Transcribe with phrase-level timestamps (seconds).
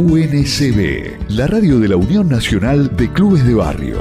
[0.00, 3.98] UNCB, la radio de la Unión Nacional de Clubes de Barrio.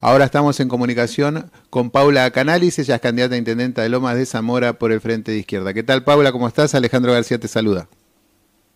[0.00, 4.26] Ahora estamos en comunicación con Paula Canalis, ella es candidata a intendenta de Lomas de
[4.26, 5.72] Zamora por el Frente de Izquierda.
[5.72, 6.32] ¿Qué tal Paula?
[6.32, 6.74] ¿Cómo estás?
[6.74, 7.86] Alejandro García te saluda.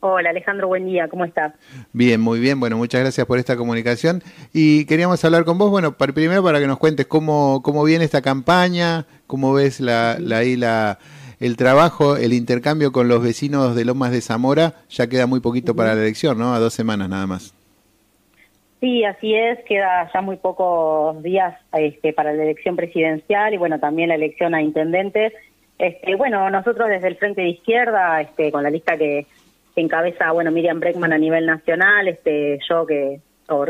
[0.02, 1.52] Hola Alejandro, buen día, ¿cómo estás?
[1.92, 5.96] Bien, muy bien, bueno, muchas gracias por esta comunicación y queríamos hablar con vos, bueno,
[5.98, 10.98] primero para que nos cuentes cómo, cómo viene esta campaña, cómo ves la, la, la,
[11.40, 15.74] el trabajo, el intercambio con los vecinos de Lomas de Zamora, ya queda muy poquito
[15.74, 16.54] para la elección, ¿no?
[16.54, 17.54] A dos semanas nada más.
[18.80, 23.78] Sí, así es, queda ya muy pocos días este, para la elección presidencial y bueno,
[23.78, 25.32] también la elección a intendentes.
[25.78, 29.26] Este, bueno, nosotros desde el Frente de Izquierda, este, con la lista que
[29.76, 33.20] encabeza, bueno, Miriam Breckman a nivel nacional, este, yo que,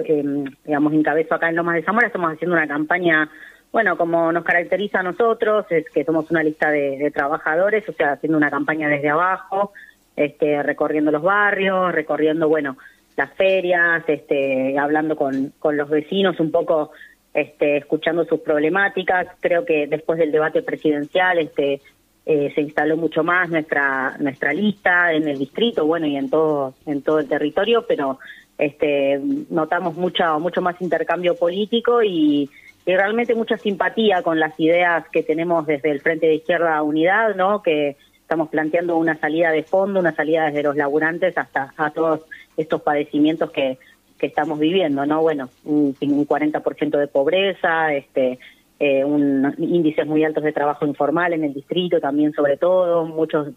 [0.06, 3.30] em, digamos, encabezo acá en Lomas de Zamora, estamos haciendo una campaña,
[3.72, 8.12] bueno, como nos caracteriza a nosotros, es que somos una lista de, trabajadores, o sea,
[8.12, 9.72] haciendo una campaña desde abajo,
[10.16, 12.76] este, recorriendo los barrios, recorriendo, bueno,
[13.16, 16.90] las ferias, este, hablando con, con los vecinos un poco,
[17.32, 19.28] este, escuchando sus problemáticas.
[19.40, 21.80] Creo que después del debate presidencial, este,
[22.26, 26.74] eh, se instaló mucho más nuestra nuestra lista en el distrito, bueno y en todo
[26.86, 28.18] en todo el territorio, pero
[28.58, 32.50] este notamos mucho mucho más intercambio político y,
[32.86, 37.34] y realmente mucha simpatía con las ideas que tenemos desde el Frente de Izquierda Unidad,
[37.36, 37.62] ¿no?
[37.62, 42.20] Que estamos planteando una salida de fondo, una salida desde los laburantes hasta a todos
[42.56, 43.78] estos padecimientos que
[44.20, 45.22] que estamos viviendo, ¿no?
[45.22, 48.38] Bueno, un, un 40% de pobreza, este
[48.78, 53.48] eh, un, índices muy altos de trabajo informal en el distrito también sobre todo, muchos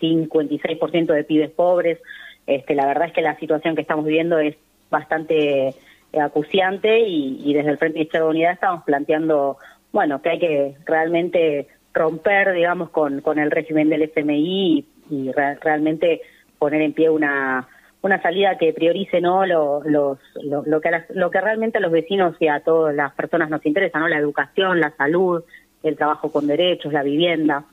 [0.00, 1.98] 56% mm, de pibes pobres.
[2.46, 4.56] Este, la verdad es que la situación que estamos viviendo es
[4.90, 5.74] bastante
[6.20, 9.58] acuciante y, desde el Frente de Izquierda Unidad estamos planteando,
[9.92, 16.22] bueno, que hay que realmente romper, digamos, con, con el régimen del FMI y, realmente
[16.58, 17.68] poner en pie una
[18.02, 22.36] una salida que priorice no lo, lo, lo, que lo que realmente a los vecinos
[22.38, 25.42] y a todas las personas nos interesa, no la educación, la salud,
[25.82, 27.64] el trabajo con derechos, la vivienda.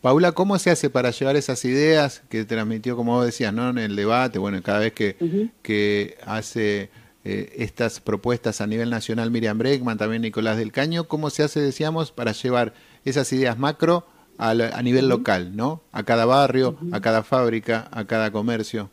[0.00, 3.70] Paula, ¿cómo se hace para llevar esas ideas que transmitió, como vos decías, ¿no?
[3.70, 4.38] en el debate?
[4.38, 5.16] Bueno, cada vez que,
[5.62, 6.90] que hace
[7.24, 9.30] eh, estas propuestas a nivel nacional.
[9.30, 12.74] Miriam Bregman, también Nicolás del Caño, ¿cómo se hace, decíamos, para llevar
[13.04, 14.04] esas ideas macro
[14.38, 15.80] a, a nivel local, ¿no?
[15.92, 18.90] A cada barrio, a cada fábrica, a cada comercio.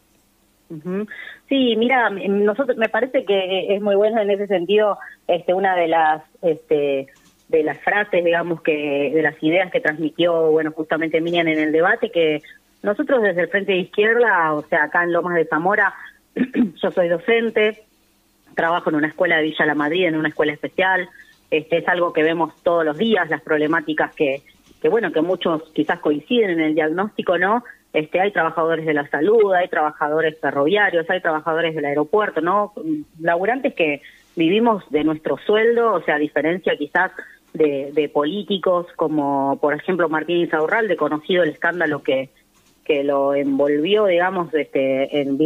[1.50, 4.98] Sí, mira, nosotros me parece que es muy bueno en ese sentido,
[5.28, 7.08] este, una de las, este,
[7.50, 11.74] de las frases, digamos que, de las ideas que transmitió, bueno, justamente Miriam en el
[11.74, 12.42] debate, que
[12.84, 15.94] nosotros desde el Frente de Izquierda, o sea, acá en Lomas de Zamora,
[16.36, 17.84] yo soy docente,
[18.56, 21.10] trabajo en una escuela de Villa La Madrid, en una escuela especial,
[21.50, 24.42] este, es algo que vemos todos los días, las problemáticas que,
[24.82, 27.64] que bueno, que muchos quizás coinciden en el diagnóstico, ¿no?
[27.94, 32.74] Este, hay trabajadores de la salud, hay trabajadores ferroviarios, hay trabajadores del aeropuerto, ¿no?
[33.20, 34.02] Laburantes que
[34.36, 37.12] vivimos de nuestro sueldo, o sea, a diferencia quizás
[37.54, 42.30] de, de políticos como, por ejemplo, Martín Insaurralde, conocido el escándalo que,
[42.86, 45.38] que lo envolvió, digamos, este, en,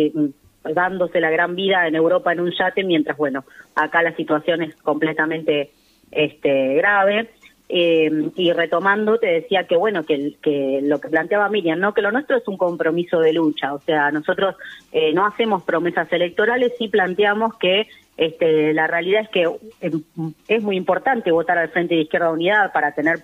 [0.74, 3.46] dándose la gran vida en Europa en un yate, mientras, bueno,
[3.76, 5.72] acá la situación es completamente
[6.12, 7.30] este, grave.
[7.68, 11.96] Eh, y retomando, te decía que bueno, que, que lo que planteaba Miriam, ¿no?
[11.96, 14.56] que lo nuestro es un compromiso de lucha, o sea, nosotros
[14.92, 17.88] eh, no hacemos promesas electorales, sí planteamos que
[18.18, 19.50] este, la realidad es que
[19.81, 19.92] eh,
[20.48, 23.24] es muy importante votar al Frente de Izquierda Unidad para tener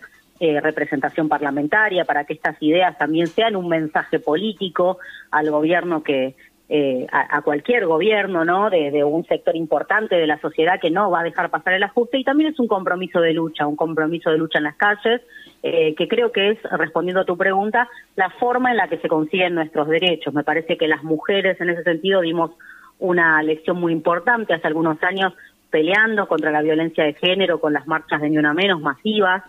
[0.64, 4.98] representación parlamentaria, para que estas ideas también sean un mensaje político
[5.30, 6.34] al gobierno que,
[6.74, 8.70] eh, a, cualquier gobierno, ¿no?
[8.70, 12.18] De, un sector importante de la sociedad que no va a dejar pasar el ajuste
[12.18, 15.20] y también es un compromiso de lucha, un compromiso de lucha en las calles,
[15.64, 19.10] eh, que creo que es, respondiendo a tu pregunta, la forma en la que se
[19.10, 20.34] consiguen nuestros derechos.
[20.34, 22.52] Me parece que las mujeres en ese sentido dimos
[23.00, 25.34] una lección muy importante hace algunos años
[25.72, 29.44] peleando contra la violencia de género con las marchas de Ni Una Menos masivas,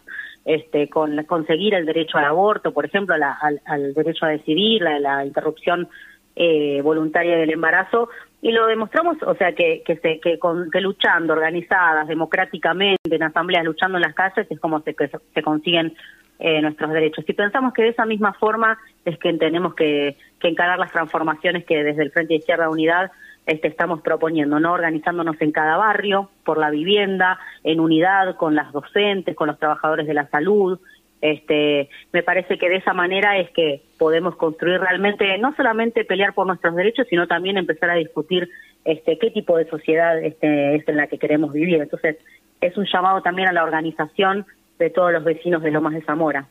[0.44, 5.24] este, con conseguir el derecho al aborto, por ejemplo, al, derecho a decidir, la, la
[5.24, 5.88] interrupción
[6.36, 8.08] eh, voluntaria del embarazo
[8.40, 13.22] y lo demostramos, o sea, que, que, se, que, con, que luchando, organizadas, democráticamente, en
[13.22, 14.96] asambleas, luchando en las calles, es como se,
[15.34, 15.94] se consiguen
[16.40, 17.24] eh, nuestros derechos.
[17.28, 21.64] Y pensamos que de esa misma forma es que tenemos que, que encarar las transformaciones
[21.64, 23.12] que desde el Frente de Izquierda Unidad
[23.46, 24.72] este, estamos proponiendo, ¿no?
[24.72, 30.06] Organizándonos en cada barrio, por la vivienda, en unidad con las docentes, con los trabajadores
[30.06, 30.80] de la salud,
[31.22, 36.34] este, me parece que de esa manera es que podemos construir realmente, no solamente pelear
[36.34, 38.50] por nuestros derechos, sino también empezar a discutir
[38.84, 41.80] este, qué tipo de sociedad este, es en la que queremos vivir.
[41.80, 42.16] Entonces,
[42.60, 44.44] es un llamado también a la organización
[44.80, 46.48] de todos los vecinos de Lomas de Zamora.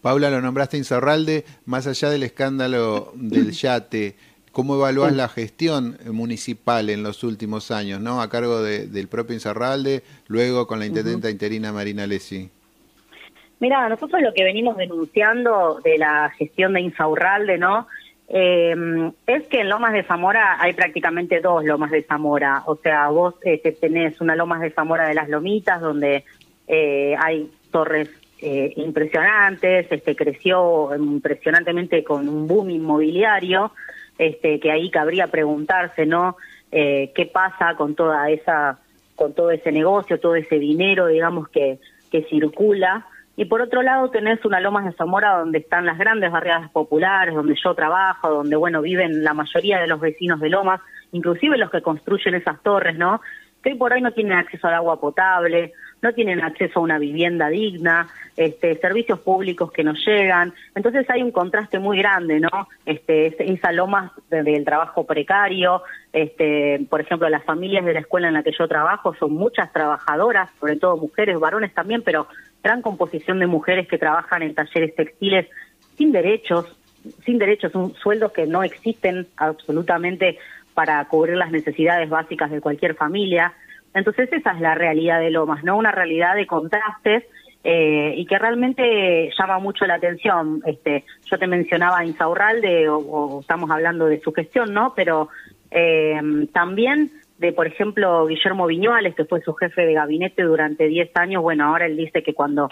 [0.00, 4.16] Paula, lo nombraste Insaurralde, más allá del escándalo del yate,
[4.52, 8.22] ¿Cómo evaluás la gestión municipal en los últimos años, ¿no?
[8.22, 12.50] A cargo del propio Inzarralde, luego con la intendenta interina Marina Lesi.
[13.60, 17.86] Mira, nosotros lo que venimos denunciando de la gestión de Insaurralde, ¿no?
[18.28, 18.74] Eh,
[19.26, 22.62] es que en Lomas de Zamora hay prácticamente dos Lomas de Zamora.
[22.66, 26.24] O sea, vos este, tenés una Lomas de Zamora de las Lomitas, donde
[26.66, 28.10] eh, hay torres
[28.40, 33.72] eh, impresionantes, este, creció impresionantemente con un boom inmobiliario,
[34.18, 36.36] este, que ahí cabría preguntarse, ¿no?
[36.70, 38.80] Eh, ¿Qué pasa con toda esa,
[39.16, 41.78] con todo ese negocio, todo ese dinero, digamos, que,
[42.10, 43.06] que circula?
[43.36, 47.34] Y por otro lado tenés una Lomas de Zamora donde están las grandes barriadas populares,
[47.34, 50.80] donde yo trabajo, donde, bueno, viven la mayoría de los vecinos de Lomas,
[51.12, 53.20] inclusive los que construyen esas torres, ¿no?
[53.62, 57.48] Que por hoy no tienen acceso al agua potable, no tienen acceso a una vivienda
[57.48, 60.52] digna, este, servicios públicos que no llegan.
[60.74, 62.68] Entonces hay un contraste muy grande, ¿no?
[62.84, 65.82] Este, esa loma del trabajo precario,
[66.12, 69.72] este, por ejemplo, las familias de la escuela en la que yo trabajo son muchas
[69.72, 72.28] trabajadoras, sobre todo mujeres, varones también, pero
[72.64, 75.46] gran composición de mujeres que trabajan en talleres textiles
[75.96, 76.76] sin derechos,
[77.24, 77.72] sin derechos,
[78.02, 80.38] sueldos que no existen absolutamente
[80.72, 83.52] para cubrir las necesidades básicas de cualquier familia.
[83.92, 85.76] Entonces esa es la realidad de Lomas, ¿no?
[85.76, 87.24] Una realidad de contrastes
[87.62, 90.62] eh, y que realmente llama mucho la atención.
[90.66, 94.94] Este, yo te mencionaba Insaurralde o, o estamos hablando de su gestión, ¿no?
[94.96, 95.28] Pero
[95.70, 96.20] eh,
[96.52, 97.12] también
[97.44, 101.42] de, por ejemplo, Guillermo Viñuales, que fue su jefe de gabinete durante 10 años.
[101.42, 102.70] Bueno, ahora él dice que cuando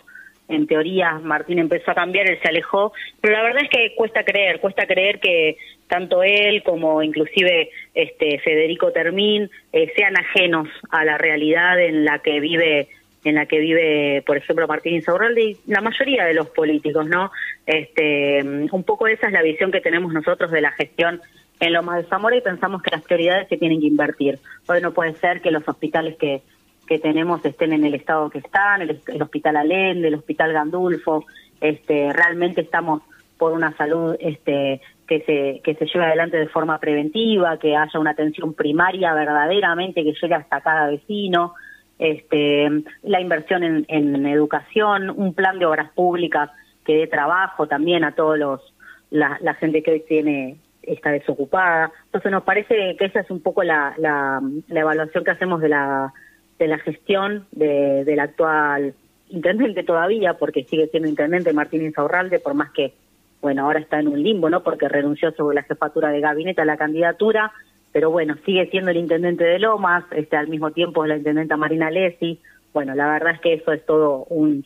[0.48, 4.24] en teoría Martín empezó a cambiar, él se alejó, pero la verdad es que cuesta
[4.24, 5.56] creer, cuesta creer que
[5.88, 12.20] tanto él como inclusive este Federico Termín eh, sean ajenos a la realidad en la
[12.20, 12.88] que vive
[13.24, 17.30] en la que vive, por ejemplo, Martín Insaurralde y la mayoría de los políticos, ¿no?
[17.66, 21.20] Este, un poco esa es la visión que tenemos nosotros de la gestión
[21.62, 24.40] en Lomas de Zamora y pensamos que las prioridades se tienen que invertir.
[24.66, 26.42] Hoy no puede ser que los hospitales que
[26.88, 31.24] que tenemos estén en el estado que están, el, Hospital Alende, el Hospital Gandulfo,
[31.60, 33.02] este, realmente estamos
[33.38, 38.00] por una salud este, que se que se lleve adelante de forma preventiva, que haya
[38.00, 41.54] una atención primaria verdaderamente que llegue hasta cada vecino,
[42.00, 42.68] este,
[43.04, 46.50] la inversión en, en educación, un plan de obras públicas
[46.84, 48.74] que dé trabajo también a todos los
[49.10, 51.92] la, la gente que hoy tiene está desocupada.
[52.06, 55.68] Entonces nos parece que esa es un poco la, la, la evaluación que hacemos de
[55.68, 56.12] la
[56.58, 58.94] de la gestión de, del actual
[59.28, 62.92] intendente todavía, porque sigue siendo intendente Martín Insaurralde, por más que,
[63.40, 64.62] bueno, ahora está en un limbo, ¿no?
[64.62, 67.52] Porque renunció sobre la jefatura de gabinete a la candidatura,
[67.90, 71.90] pero bueno, sigue siendo el intendente de Lomas, este, al mismo tiempo la intendenta Marina
[71.90, 72.40] Lesi.
[72.72, 74.64] Bueno, la verdad es que eso es todo un,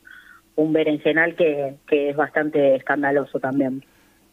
[0.56, 3.84] un berenjenal que, que es bastante escandaloso también.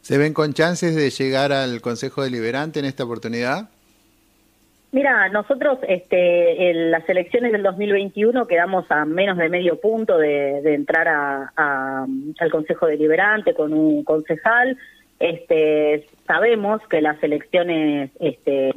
[0.04, 3.70] ¿Se ven con chances de llegar al Consejo Deliberante en esta oportunidad?
[4.92, 10.60] Mira, nosotros este, en las elecciones del 2021 quedamos a menos de medio punto de,
[10.74, 12.06] entrar a,
[12.38, 14.78] al Consejo Deliberante con un concejal.
[15.20, 18.74] Este, sabemos que las elecciones este,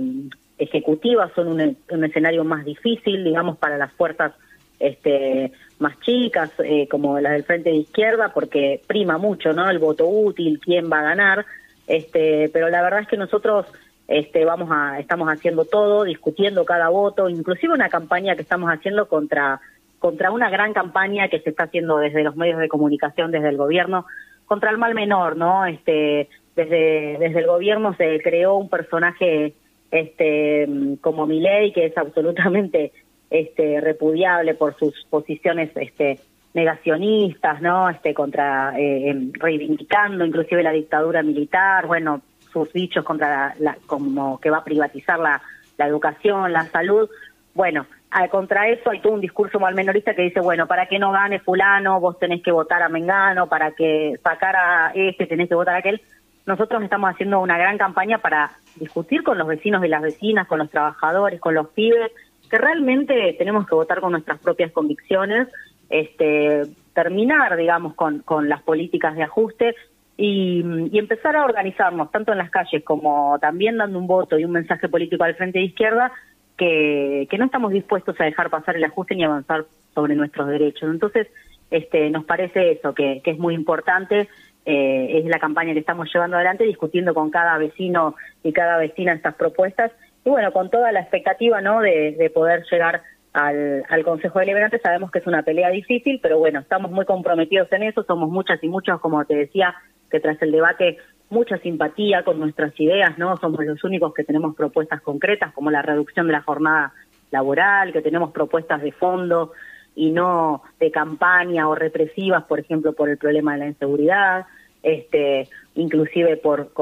[0.58, 4.32] ejecutivas son un, escenario más difícil, digamos, para las fuerzas
[4.78, 9.69] este, más chicas, eh, como las del Frente de Izquierda, porque prima mucho, ¿no?
[9.69, 11.46] El voto útil, quién va a ganar.
[11.87, 13.67] Este, pero la verdad es que nosotros
[14.08, 19.08] este, vamos a, estamos haciendo todo, discutiendo cada voto, inclusive una campaña que estamos haciendo
[19.08, 19.60] contra,
[19.98, 23.56] contra una gran campaña que se está haciendo desde los medios de comunicación, desde el
[23.56, 24.06] gobierno,
[24.46, 25.67] contra el mal menor, ¿no?
[25.67, 29.55] Este, desde, desde el gobierno se creó un personaje
[29.91, 30.69] este,
[31.01, 32.93] como Milei que es absolutamente
[33.31, 36.21] este, repudiable por sus posiciones este,
[36.55, 37.89] negacionistas, ¿no?
[37.91, 44.51] Este, contra, eh, reivindicando inclusive la dictadura militar, bueno, sus dichos contra la, como que
[44.51, 45.43] va a privatizar la,
[45.77, 47.09] la educación, la salud.
[47.55, 47.87] Bueno,
[48.31, 51.39] contra eso hay todo un discurso mal menorista que dice, bueno, para que no gane
[51.41, 55.75] fulano, vos tenés que votar a Mengano, para que sacar a este tenés que votar
[55.75, 56.01] a aquel.
[56.47, 60.61] Nosotros estamos haciendo una gran campaña para discutir con los vecinos y las vecinas, con
[60.61, 62.13] los trabajadores, con los pibes,
[62.46, 65.48] que realmente tenemos que votar con nuestras propias convicciones,
[65.91, 66.62] este,
[66.94, 69.74] terminar, digamos, con, las políticas de ajuste
[70.17, 70.62] y,
[70.98, 74.88] empezar a organizarnos, tanto en las calles como también dando un voto y un mensaje
[74.88, 76.12] político al frente de izquierda,
[76.56, 80.91] que, que no estamos dispuestos a dejar pasar el ajuste ni avanzar sobre nuestros derechos.
[80.91, 81.29] Entonces,
[81.70, 84.29] este, nos parece eso, que, que es muy importante,
[84.65, 89.12] eh, es la campaña que estamos llevando adelante, discutiendo con cada vecino y cada vecina
[89.12, 89.93] estas propuestas,
[90.27, 91.81] y bueno, con toda la expectativa ¿no?
[91.81, 93.03] de, de poder llegar
[93.33, 97.71] al, al Consejo Deliberante, sabemos que es una pelea difícil, pero bueno, estamos muy comprometidos
[97.71, 99.77] en eso, somos muchas y muchos, como te decía,
[100.11, 100.99] que tras el debate
[101.31, 103.37] mucha simpatía con nuestras ideas, ¿no?
[103.37, 106.93] Somos los únicos que tenemos propuestas concretas como la reducción de la jornada
[107.31, 109.53] laboral, que tenemos propuestas de fondo
[109.95, 114.47] y no de campaña o represivas, por ejemplo, por el problema de la inseguridad,
[114.83, 116.73] este, inclusive por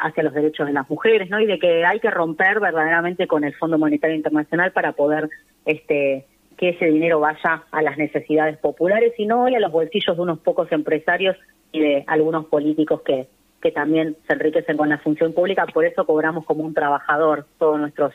[0.00, 1.40] hacia los derechos de las mujeres, ¿no?
[1.40, 5.28] Y de que hay que romper verdaderamente con el Fondo Monetario Internacional para poder
[5.64, 6.26] este
[6.56, 10.38] que ese dinero vaya a las necesidades populares y no a los bolsillos de unos
[10.38, 11.36] pocos empresarios
[11.72, 13.26] y de algunos políticos que
[13.64, 17.80] que también se enriquecen con la función pública, por eso cobramos como un trabajador, todos
[17.80, 18.12] nuestros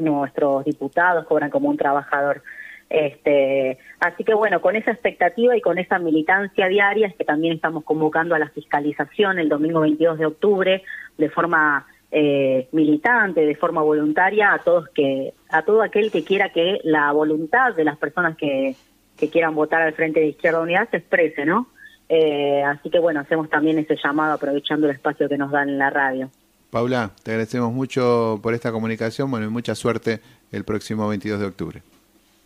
[0.00, 2.42] nuestros diputados cobran como un trabajador.
[2.90, 7.54] Este, así que bueno, con esa expectativa y con esa militancia diaria es que también
[7.54, 10.82] estamos convocando a la fiscalización el domingo 22 de octubre
[11.16, 16.48] de forma eh, militante, de forma voluntaria a todos que a todo aquel que quiera
[16.48, 18.74] que la voluntad de las personas que,
[19.16, 21.68] que quieran votar al Frente de Izquierda Unidad se exprese, ¿no?
[22.08, 25.78] Eh, así que bueno, hacemos también ese llamado aprovechando el espacio que nos dan en
[25.78, 26.28] la radio.
[26.70, 30.20] Paula, te agradecemos mucho por esta comunicación, bueno, y mucha suerte
[30.50, 31.82] el próximo 22 de octubre.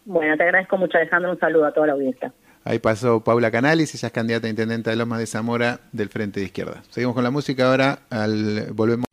[0.05, 2.33] Bueno, te agradezco mucho, Alejandro, un saludo a toda la audiencia.
[2.65, 6.41] Ahí pasó Paula Canalis, ella es candidata a intendente de Lomas de Zamora del Frente
[6.41, 6.83] de Izquierda.
[6.89, 9.05] Seguimos con la música ahora, al, volvemos.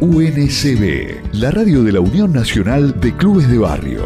[0.00, 4.02] UNCB, la radio de la Unión Nacional de Clubes de Barrio.